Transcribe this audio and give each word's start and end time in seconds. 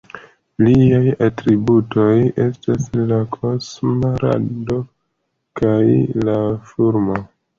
Liaj 0.67 1.01
atributoj 1.25 2.15
estis 2.45 2.87
la 3.11 3.19
"Kosma 3.35 4.11
Rado" 4.23 4.79
kaj 5.61 5.83
la 6.29 6.39
fulmo. 6.71 7.21